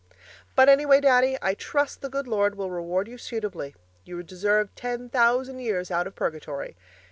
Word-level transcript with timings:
But 0.55 0.67
anyway, 0.67 0.99
Daddy, 0.99 1.37
I 1.43 1.53
trust 1.53 2.01
the 2.01 2.09
good 2.09 2.25
Lord 2.25 2.55
will 2.55 2.71
reward 2.71 3.07
you 3.07 3.19
suitably. 3.19 3.75
You 4.03 4.23
deserve 4.23 4.73
ten 4.73 5.09
thousand 5.09 5.59
years 5.59 5.91
out 5.91 6.07
of 6.07 6.15
purgatory. 6.15 6.75